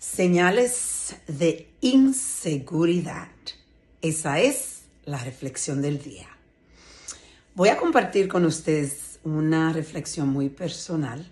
Señales 0.00 1.14
de 1.28 1.68
inseguridad. 1.82 3.28
Esa 4.00 4.40
es 4.40 4.84
la 5.04 5.18
reflexión 5.18 5.82
del 5.82 6.02
día. 6.02 6.26
Voy 7.54 7.68
a 7.68 7.76
compartir 7.76 8.26
con 8.26 8.46
ustedes 8.46 9.18
una 9.24 9.74
reflexión 9.74 10.30
muy 10.30 10.48
personal 10.48 11.30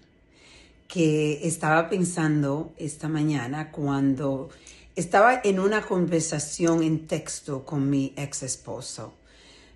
que 0.86 1.48
estaba 1.48 1.88
pensando 1.88 2.74
esta 2.76 3.08
mañana 3.08 3.72
cuando 3.72 4.50
estaba 4.96 5.40
en 5.42 5.60
una 5.60 5.80
conversación 5.80 6.82
en 6.82 7.06
texto 7.06 7.64
con 7.64 7.88
mi 7.88 8.12
ex 8.18 8.42
esposo. 8.42 9.14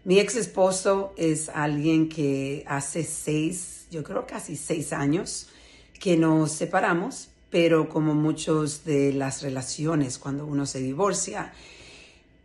Mi 0.05 0.21
ex 0.21 0.37
esposo 0.37 1.15
es 1.17 1.49
alguien 1.49 2.11
que 2.11 2.63
hace 2.69 3.05
seis, 3.05 3.87
yo 3.91 4.05
creo 4.05 4.27
casi 4.27 4.55
seis 4.55 4.93
años 4.93 5.49
que 5.99 6.19
nos 6.19 6.53
separamos 6.53 7.32
pero 7.53 7.91
como 7.91 8.15
muchos 8.15 8.83
de 8.85 9.13
las 9.13 9.43
relaciones, 9.43 10.19
cuando 10.19 10.47
uno 10.47 10.65
se 10.65 10.81
divorcia, 10.81 11.53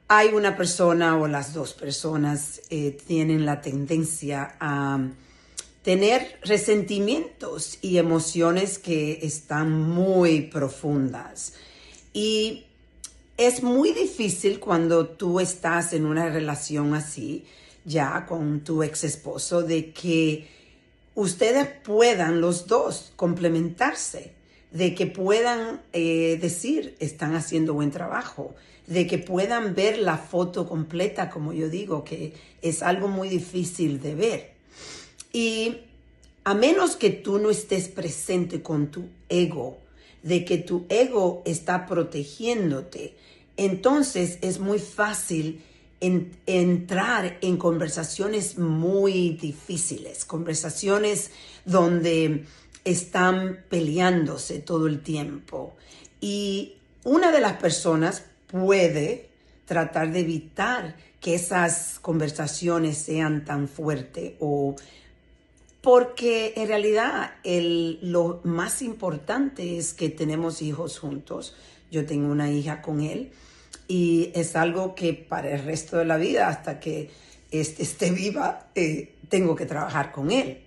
hay 0.09 0.30
una 0.34 0.58
persona 0.58 1.18
o 1.18 1.27
las 1.27 1.54
dos 1.54 1.73
personas 1.73 2.62
eh, 2.70 2.98
tienen 3.08 3.46
la 3.46 3.62
tendencia 3.62 4.58
a 4.59 4.99
tener 5.82 6.40
resentimientos 6.44 7.77
y 7.82 7.98
emociones 7.98 8.80
que 8.80 9.20
están 9.22 9.72
muy 9.72 10.41
profundas. 10.41 11.54
Y 12.12 12.66
es 13.38 13.63
muy 13.63 13.94
difícil 13.94 14.60
cuando 14.60 15.08
tú 15.08 15.40
estás 15.40 15.94
en 15.94 16.05
una 16.05 16.27
relación 16.30 16.94
así, 16.96 17.46
ya 17.85 18.26
con 18.26 18.60
tu 18.60 18.84
ex 18.84 19.05
esposo, 19.05 19.62
de 19.62 19.94
que 19.94 20.49
ustedes 21.16 21.70
puedan 21.85 22.41
los 22.41 22.68
dos 22.68 23.13
complementarse 23.16 24.35
de 24.71 24.94
que 24.94 25.07
puedan 25.07 25.81
eh, 25.94 26.38
decir 26.41 26.95
están 26.99 27.35
haciendo 27.35 27.73
buen 27.73 27.91
trabajo, 27.91 28.55
de 28.85 29.07
que 29.07 29.18
puedan 29.18 29.76
ver 29.76 29.99
la 29.99 30.18
foto 30.18 30.68
completa, 30.68 31.29
como 31.29 31.54
yo 31.54 31.70
digo, 31.70 32.04
que 32.04 32.34
es 32.62 32.82
algo 32.84 33.07
muy 33.07 33.29
difícil 33.29 34.01
de 34.01 34.15
ver. 34.15 34.51
Y 35.34 35.77
a 36.43 36.54
menos 36.54 36.96
que 36.96 37.09
tú 37.09 37.40
no 37.40 37.49
estés 37.49 37.90
presente 37.90 38.62
con 38.62 38.87
tu 38.87 39.09
ego, 39.29 39.77
de 40.24 40.46
que 40.46 40.57
tu 40.57 40.85
ego 40.90 41.41
está 41.46 41.85
protegiéndote, 41.85 43.13
entonces 43.57 44.37
es 44.41 44.59
muy 44.59 44.79
fácil 44.79 45.62
entrar 45.99 47.37
en 47.41 47.57
conversaciones 47.57 48.57
muy 48.57 49.31
difíciles, 49.31 50.26
conversaciones 50.26 51.31
donde 51.65 52.46
están 52.91 53.66
peleándose 53.70 54.60
todo 54.60 54.88
el 54.88 55.02
tiempo. 55.02 55.76
Y 56.21 56.76
una 57.04 57.32
de 57.32 57.41
las 57.41 57.54
personas 57.54 58.24
puede 58.48 59.30
tratar 59.66 60.12
de 60.12 60.21
evitar 60.21 60.96
que 61.20 61.35
esas 61.35 61.99
conversaciones 61.99 62.98
sean 62.98 63.43
tan 63.43 63.68
fuertes 63.68 64.34
o 64.40 64.75
porque 65.81 66.53
en 66.56 66.68
realidad 66.68 67.35
lo 68.02 68.41
más 68.44 68.81
importante 68.81 69.78
es 69.78 69.94
que 69.94 70.09
tenemos 70.09 70.62
hijos 70.62 71.00
juntos. 71.00 71.56
Yo 71.91 72.06
tengo 72.06 72.31
una 72.31 72.52
hija 72.52 72.81
con 72.81 73.02
él 73.02 73.31
y 73.88 74.31
es 74.35 74.56
algo 74.56 74.96
que 74.96 75.13
para 75.13 75.52
el 75.52 75.63
resto 75.63 75.97
de 75.97 76.06
la 76.06 76.18
vida, 76.18 76.50
hasta 76.50 76.80
que 76.80 77.09
este, 77.52 77.84
esté 77.84 78.12
viva, 78.12 78.68
eh, 78.75 79.16
tengo 79.30 79.56
que 79.56 79.66
trabajar 79.66 80.12
con 80.12 80.31
él. 80.31 80.62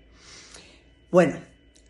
Bueno, 1.11 1.39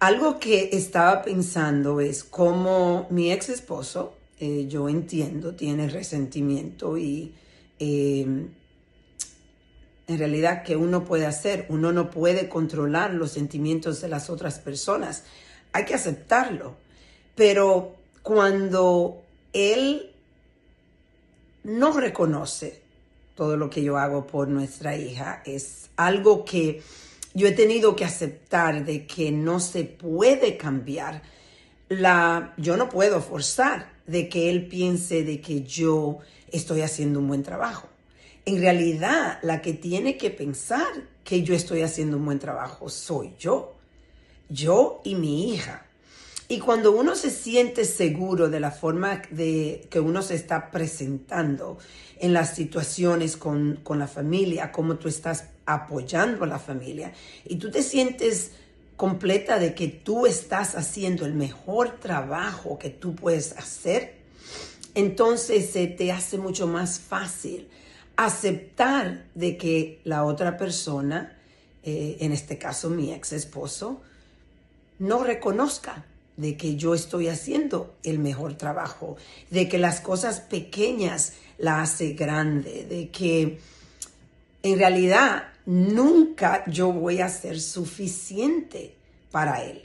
algo 0.01 0.39
que 0.39 0.71
estaba 0.73 1.23
pensando 1.23 2.01
es 2.01 2.25
cómo 2.25 3.07
mi 3.11 3.31
ex 3.31 3.51
esposo, 3.51 4.15
eh, 4.39 4.67
yo 4.67 4.89
entiendo, 4.89 5.55
tiene 5.55 5.89
resentimiento 5.89 6.97
y 6.97 7.35
eh, 7.79 8.23
en 8.23 10.19
realidad 10.19 10.63
que 10.63 10.75
uno 10.75 11.05
puede 11.05 11.27
hacer, 11.27 11.67
uno 11.69 11.93
no 11.93 12.11
puede 12.11 12.49
controlar 12.49 13.13
los 13.13 13.33
sentimientos 13.33 14.01
de 14.01 14.09
las 14.09 14.31
otras 14.31 14.59
personas, 14.59 15.25
hay 15.73 15.85
que 15.85 15.95
aceptarlo, 15.95 16.77
pero 17.35 17.95
cuando 18.23 19.23
él 19.53 20.13
no 21.63 21.93
reconoce 21.93 22.81
todo 23.35 23.59
lo 23.59 23.69
que 23.69 23.83
yo 23.83 23.99
hago 23.99 24.27
por 24.27 24.49
nuestra 24.49 24.97
hija, 24.97 25.43
es 25.45 25.91
algo 25.97 26.47
que 26.47 26.83
yo 27.35 27.47
he 27.47 27.53
tenido 27.53 27.95
que 27.97 28.05
aceptar 28.05 28.85
de 28.85 29.07
que 29.07 29.31
no 29.31 29.61
se 29.61 29.85
puede 29.85 30.57
cambiar. 30.57 31.23
La, 31.89 32.55
yo 32.57 32.77
no 32.77 32.89
puedo 32.89 33.21
forzar 33.21 33.93
de 34.07 34.29
que 34.29 34.51
él 34.51 34.67
piense 34.67 35.25
de 35.25 35.41
que 35.41 35.63
yo 35.63 36.19
estoy 36.51 36.83
haciendo 36.83 37.21
un 37.21 37.29
buen 37.29 37.43
trabajo. 37.43 37.89
En 38.45 38.61
realidad, 38.61 39.39
la 39.43 39.63
que 39.63 39.75
tiene 39.75 40.17
que 40.17 40.31
pensar 40.31 40.87
que 41.25 41.43
yo 41.43 41.55
estoy 41.55 41.83
haciendo 41.83 42.17
un 42.17 42.25
buen 42.25 42.39
trabajo 42.39 42.89
soy 42.89 43.35
yo. 43.39 43.77
Yo 44.49 45.01
y 45.05 45.15
mi 45.15 45.53
hija. 45.53 45.87
Y 46.51 46.59
cuando 46.59 46.91
uno 46.91 47.15
se 47.15 47.31
siente 47.31 47.85
seguro 47.85 48.51
de 48.51 48.59
la 48.59 48.73
forma 48.73 49.23
de 49.31 49.87
que 49.89 50.01
uno 50.01 50.21
se 50.21 50.35
está 50.35 50.73
presentando 50.73 51.79
en 52.19 52.33
las 52.33 52.57
situaciones 52.57 53.37
con, 53.37 53.79
con 53.85 54.01
la 54.01 54.09
familia, 54.09 54.73
cómo 54.73 54.97
tú 54.97 55.07
estás 55.07 55.45
apoyando 55.65 56.43
a 56.43 56.49
la 56.49 56.59
familia 56.59 57.13
y 57.45 57.55
tú 57.55 57.71
te 57.71 57.85
sientes 57.85 58.51
completa 58.97 59.61
de 59.61 59.77
que 59.77 59.87
tú 59.87 60.27
estás 60.27 60.75
haciendo 60.75 61.25
el 61.25 61.35
mejor 61.35 62.01
trabajo 62.01 62.81
que 62.81 62.91
tú 62.91 63.15
puedes 63.15 63.53
hacer, 63.53 64.17
entonces 64.97 65.71
se 65.71 65.87
te 65.87 66.11
hace 66.11 66.37
mucho 66.37 66.67
más 66.67 66.99
fácil 66.99 67.69
aceptar 68.17 69.25
de 69.37 69.57
que 69.57 70.01
la 70.03 70.25
otra 70.25 70.57
persona, 70.57 71.39
eh, 71.85 72.17
en 72.19 72.33
este 72.33 72.59
caso 72.59 72.91
mi 72.91 73.13
ex 73.13 73.35
esposo, 73.35 74.03
no 74.99 75.23
reconozca 75.23 76.07
de 76.41 76.57
que 76.57 76.77
yo 76.77 76.95
estoy 76.95 77.29
haciendo 77.29 77.95
el 78.03 78.19
mejor 78.19 78.55
trabajo, 78.55 79.17
de 79.51 79.69
que 79.69 79.79
las 79.79 80.01
cosas 80.01 80.41
pequeñas 80.41 81.35
la 81.59 81.83
hace 81.83 82.15
grande, 82.15 82.87
de 82.89 83.11
que 83.11 83.59
en 84.63 84.79
realidad 84.79 85.45
nunca 85.67 86.65
yo 86.67 86.93
voy 86.93 87.21
a 87.21 87.29
ser 87.29 87.61
suficiente 87.61 88.95
para 89.31 89.63
él. 89.63 89.83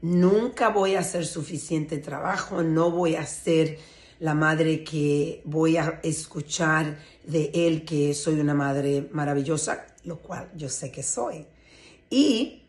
Nunca 0.00 0.70
voy 0.70 0.94
a 0.94 1.00
hacer 1.00 1.26
suficiente 1.26 1.98
trabajo, 1.98 2.62
no 2.62 2.90
voy 2.90 3.16
a 3.16 3.26
ser 3.26 3.78
la 4.20 4.34
madre 4.34 4.84
que 4.84 5.42
voy 5.44 5.76
a 5.76 6.00
escuchar 6.02 6.98
de 7.24 7.50
él 7.52 7.84
que 7.84 8.14
soy 8.14 8.40
una 8.40 8.54
madre 8.54 9.08
maravillosa, 9.12 9.86
lo 10.04 10.18
cual 10.18 10.48
yo 10.56 10.68
sé 10.70 10.90
que 10.90 11.02
soy. 11.02 11.44
Y 12.08 12.62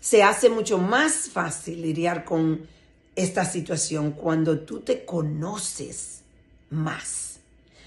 se 0.00 0.22
hace 0.22 0.48
mucho 0.48 0.78
más 0.78 1.30
fácil 1.30 1.82
lidiar 1.82 2.24
con 2.24 2.73
esta 3.16 3.44
situación 3.44 4.12
cuando 4.12 4.60
tú 4.60 4.80
te 4.80 5.04
conoces 5.04 6.22
más, 6.70 7.38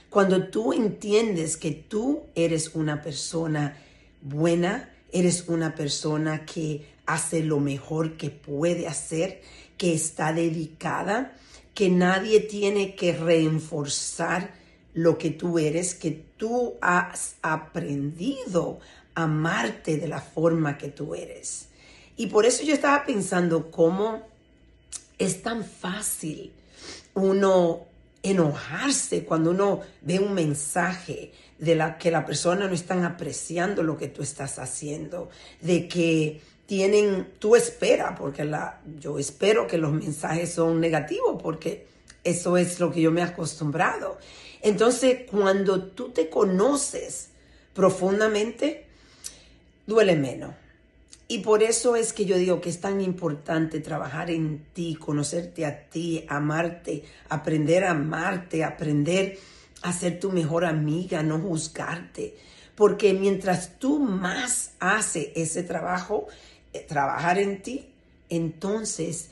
cuando 0.10 0.48
tú 0.48 0.74
entiendes 0.74 1.58
que 1.58 1.72
tú 1.72 2.24
eres 2.36 2.76
una 2.76 3.02
persona 3.02 3.78
buena, 4.22 4.90
eres 5.12 5.48
una 5.48 5.76
persona 5.76 6.46
que 6.46 6.88
hace 7.06 7.44
lo 7.44 7.60
mejor 7.60 8.18
que 8.18 8.30
puede 8.30 8.88
hacer, 8.88 9.42
que 9.78 9.94
está 9.94 10.34
dedicada, 10.34 11.36
que 11.74 11.90
nadie 11.90 12.40
tiene 12.40 12.96
que 12.96 13.14
reforzar 13.14 14.54
lo 14.94 15.18
que 15.18 15.30
tú 15.30 15.60
eres, 15.60 15.94
que 15.94 16.12
tú 16.38 16.76
has 16.82 17.36
aprendido 17.42 18.80
a 19.14 19.24
amarte 19.24 19.98
de 19.98 20.08
la 20.08 20.20
forma 20.20 20.78
que 20.78 20.88
tú 20.88 21.14
eres. 21.14 21.68
Y 22.16 22.28
por 22.28 22.46
eso 22.46 22.64
yo 22.64 22.74
estaba 22.74 23.06
pensando 23.06 23.70
cómo 23.70 24.24
es 25.18 25.42
tan 25.42 25.64
fácil 25.64 26.52
uno 27.14 27.88
enojarse 28.24 29.24
cuando 29.24 29.52
uno 29.52 29.82
ve 30.02 30.20
un 30.20 30.34
mensaje 30.34 31.32
de 31.60 31.76
la 31.76 31.98
que 31.98 32.12
la 32.12 32.26
persona 32.26 32.68
no 32.68 32.74
están 32.74 33.04
apreciando 33.04 33.84
lo 33.84 33.98
que 33.98 34.08
tú 34.08 34.22
estás 34.22 34.60
haciendo, 34.60 35.30
de 35.62 35.88
que 35.88 36.42
tienen, 36.66 37.30
tú 37.40 37.56
espera, 37.56 38.16
porque 38.16 38.44
la, 38.44 38.82
yo 39.00 39.18
espero 39.18 39.68
que 39.68 39.78
los 39.78 39.94
mensajes 39.94 40.54
son 40.54 40.80
negativos, 40.80 41.42
porque 41.42 41.88
eso 42.24 42.58
es 42.58 42.80
lo 42.80 42.92
que 42.92 43.02
yo 43.02 43.12
me 43.12 43.22
he 43.22 43.24
acostumbrado. 43.24 44.18
Entonces, 44.62 45.22
cuando 45.30 45.84
tú 45.84 46.10
te 46.10 46.30
conoces 46.30 47.30
profundamente, 47.74 48.86
duele 49.86 50.16
menos. 50.16 50.54
Y 51.28 51.40
por 51.40 51.62
eso 51.62 51.96
es 51.96 52.14
que 52.14 52.26
yo 52.26 52.38
digo 52.38 52.62
que 52.62 52.70
es 52.70 52.80
tan 52.80 53.02
importante 53.02 53.82
trabajar 53.82 54.32
en 54.32 54.66
ti, 54.74 54.96
conocerte 54.96 55.66
a 55.66 55.90
ti, 55.90 56.26
amarte, 56.30 57.04
aprender 57.28 57.84
a 57.84 57.92
amarte, 57.92 58.64
aprender 58.64 59.38
a 59.82 59.92
ser 59.92 60.20
tu 60.20 60.32
mejor 60.32 60.64
amiga, 60.64 61.24
no 61.24 61.40
juzgarte. 61.40 62.38
Porque 62.76 63.14
mientras 63.14 63.78
tú 63.78 64.00
más 64.00 64.72
haces 64.80 65.30
ese 65.36 65.64
trabajo, 65.64 66.28
eh, 66.72 66.86
trabajar 66.88 67.40
en 67.40 67.62
ti, 67.62 67.90
entonces 68.30 69.30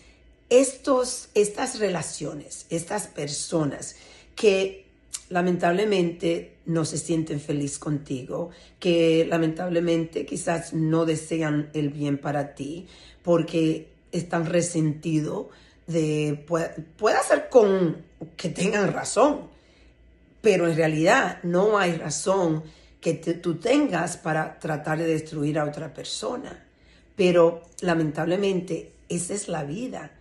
estos, 0.50 1.30
estas 1.34 1.80
relaciones, 1.80 2.66
estas 2.70 3.08
personas 3.08 3.96
que 4.36 4.85
lamentablemente 5.30 6.58
no 6.66 6.86
se 6.86 6.98
sienten 6.98 7.40
feliz 7.40 7.80
contigo, 7.80 8.52
que 8.80 9.26
lamentablemente 9.30 10.26
quizás 10.26 10.74
no 10.74 11.06
desean 11.06 11.70
el 11.74 11.90
bien 11.90 12.18
para 12.18 12.56
ti 12.56 12.88
porque 13.24 13.90
están 14.12 14.46
resentidos 14.46 15.48
de 15.88 16.44
puede, 16.48 16.70
puede 16.98 17.22
ser 17.24 17.50
con 17.50 17.98
que 18.36 18.50
tengan 18.50 18.92
razón, 18.94 19.50
pero 20.42 20.68
en 20.68 20.76
realidad 20.76 21.40
no 21.44 21.78
hay 21.78 21.94
razón 21.94 22.64
que 23.02 23.14
tú 23.14 23.56
tengas 23.60 24.18
para 24.18 24.58
tratar 24.58 24.98
de 24.98 25.06
destruir 25.06 25.60
a 25.60 25.66
otra 25.66 25.94
persona. 25.94 26.66
Pero 27.16 27.62
lamentablemente 27.82 28.94
esa 29.10 29.36
es 29.36 29.48
la 29.48 29.64
vida. 29.64 30.12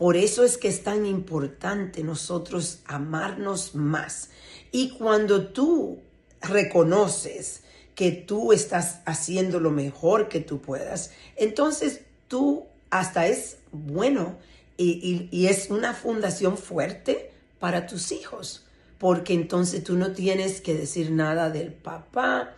Por 0.00 0.16
eso 0.16 0.44
es 0.44 0.56
que 0.56 0.68
es 0.68 0.82
tan 0.82 1.04
importante 1.04 2.02
nosotros 2.02 2.78
amarnos 2.86 3.74
más. 3.74 4.30
Y 4.72 4.92
cuando 4.92 5.48
tú 5.48 5.98
reconoces 6.40 7.64
que 7.94 8.10
tú 8.10 8.54
estás 8.54 9.00
haciendo 9.04 9.60
lo 9.60 9.70
mejor 9.70 10.30
que 10.30 10.40
tú 10.40 10.62
puedas, 10.62 11.10
entonces 11.36 12.00
tú 12.28 12.64
hasta 12.88 13.26
es 13.26 13.58
bueno 13.72 14.38
y, 14.78 15.46
es 15.46 15.68
una 15.68 15.92
fundación 15.92 16.56
fuerte 16.56 17.30
para 17.58 17.86
tus 17.86 18.10
hijos, 18.10 18.64
porque 18.96 19.34
entonces 19.34 19.84
tú 19.84 19.96
no 19.96 20.12
tienes 20.12 20.62
que 20.62 20.72
decir 20.72 21.10
nada 21.10 21.50
del 21.50 21.74
papá 21.74 22.54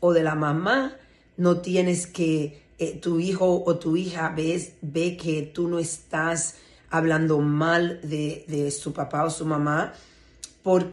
o 0.00 0.14
de 0.14 0.22
la 0.22 0.36
mamá, 0.36 0.96
no 1.36 1.60
tienes 1.60 2.06
que 2.06 2.62
eh, 2.78 2.98
tu 2.98 3.20
hijo 3.20 3.62
o 3.66 3.78
tu 3.78 3.98
hija 3.98 4.32
ves, 4.34 4.72
ve 4.80 5.18
que 5.18 5.42
tú 5.42 5.68
no 5.68 5.78
estás 5.78 6.54
hablando 6.90 7.40
mal 7.40 8.00
de, 8.02 8.44
de 8.48 8.70
su 8.70 8.92
papá 8.92 9.24
o 9.24 9.30
su 9.30 9.44
mamá, 9.44 9.92
porque 10.62 10.86